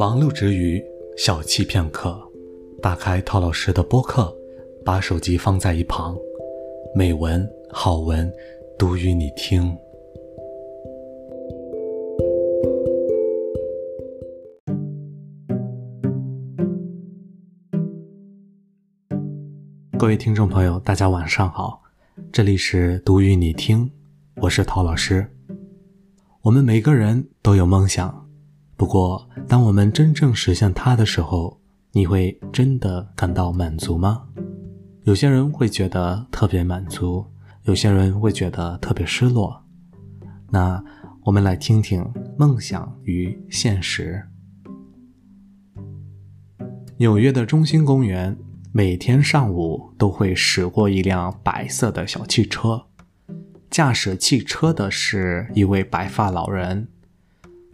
[0.00, 0.82] 忙碌之余，
[1.14, 2.18] 小憩片刻，
[2.80, 4.34] 打开陶老师的播客，
[4.82, 6.16] 把手机放在一旁，
[6.94, 8.32] 美文好文
[8.78, 9.76] 读与你听。
[19.98, 21.82] 各位听众朋友，大家晚上好，
[22.32, 23.92] 这里是读与你听，
[24.36, 25.26] 我是陶老师。
[26.40, 28.29] 我们每个人都有梦想。
[28.80, 31.60] 不过，当我们真正实现它的时候，
[31.92, 34.22] 你会真的感到满足吗？
[35.04, 37.26] 有些人会觉得特别满足，
[37.64, 39.62] 有些人会觉得特别失落。
[40.48, 40.82] 那
[41.24, 44.26] 我们来听听梦想与现实。
[46.96, 48.34] 纽约的中心公园
[48.72, 52.86] 每天上午都会驶过一辆白色的小汽车，
[53.68, 56.88] 驾驶汽车的是一位白发老人。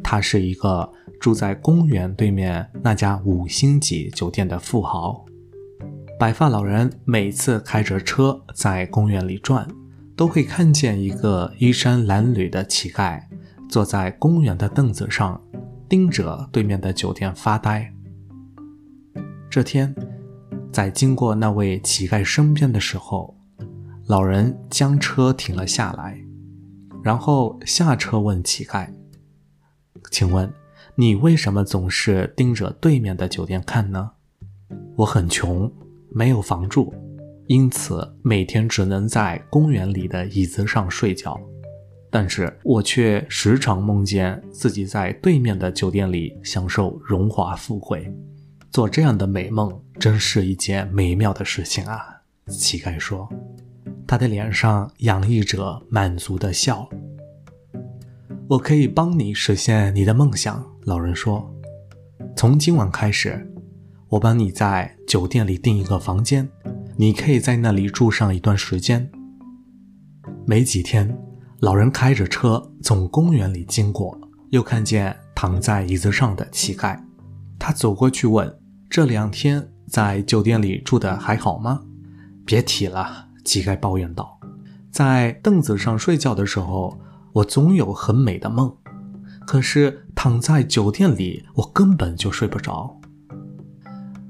[0.08, 0.88] 他是一个
[1.20, 5.24] 住在公园对面那家五星级酒店的富豪。
[6.16, 9.66] 白发老人每次开着车在公园里转，
[10.14, 13.20] 都会看见一个衣衫褴褛的乞丐
[13.68, 15.42] 坐在公园的凳子上，
[15.88, 17.92] 盯着对面的酒店发呆。
[19.50, 19.92] 这天，
[20.70, 23.36] 在经过那位乞丐身边的时候，
[24.06, 26.16] 老人将车停了下来，
[27.02, 28.88] 然后下车问乞丐。
[30.10, 30.52] 请问，
[30.94, 34.10] 你为什么总是盯着对面的酒店看呢？
[34.96, 35.70] 我很穷，
[36.10, 36.92] 没有房住，
[37.46, 41.38] 因此每天只能在公园里的椅子上睡觉。
[42.10, 48.10] 但是我却时常梦见自己在对面的酒店里享受荣华富贵。
[48.70, 52.22] 做这样的美梦，真是一件美妙的事情啊！
[52.48, 53.28] 乞丐说，
[54.06, 56.88] 他的脸上洋溢着满足的笑。
[58.48, 61.52] 我可以帮你实现你的梦想，老人说。
[62.36, 63.44] 从今晚开始，
[64.08, 66.48] 我帮你在酒店里订一个房间，
[66.96, 69.10] 你可以在那里住上一段时间。
[70.44, 71.18] 没几天，
[71.58, 74.16] 老人开着车从公园里经过，
[74.50, 76.96] 又看见躺在椅子上的乞丐。
[77.58, 78.56] 他走过去问
[78.88, 81.80] ：“这两天在酒店里住的还好吗
[82.46, 84.38] ？”“别提了。”乞丐抱怨道
[84.92, 86.96] ，“在凳子上睡觉的时候。”
[87.36, 88.74] 我总有很美的梦，
[89.46, 92.98] 可是躺在酒店里，我根本就睡不着。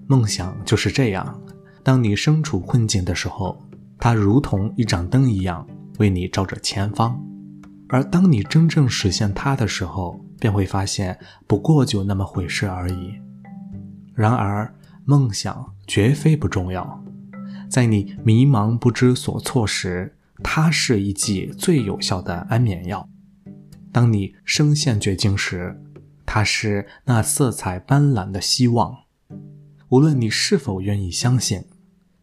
[0.08, 1.40] 梦想就是这样，
[1.84, 3.62] 当你身处困境的时候，
[4.00, 5.64] 它如同一盏灯一样
[6.00, 7.16] 为你照着前方；
[7.88, 11.16] 而当你真正实现它的时候，便会发现
[11.46, 13.14] 不过就那么回事而已。
[14.14, 14.74] 然而，
[15.04, 17.04] 梦想绝非不重要，
[17.70, 20.12] 在你迷茫不知所措时。
[20.42, 23.08] 它是一剂最有效的安眠药。
[23.92, 25.82] 当你深陷绝境时，
[26.24, 29.04] 它是那色彩斑斓的希望。
[29.88, 31.64] 无论你是否愿意相信，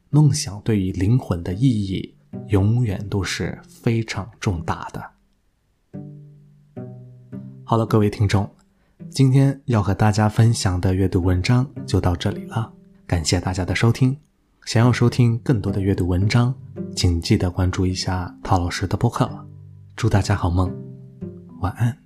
[0.09, 2.15] 梦想对于灵魂的意义
[2.49, 5.11] 永远都是非常重大的。
[7.63, 8.53] 好了，各位听众，
[9.09, 12.73] 今天要和大家分享的阅读文章就到这里了，
[13.07, 14.17] 感谢大家的收听。
[14.65, 16.53] 想要收听更多的阅读文章，
[16.95, 19.29] 请记得关注一下陶老师的播客。
[19.95, 20.73] 祝大家好梦，
[21.59, 22.02] 晚安。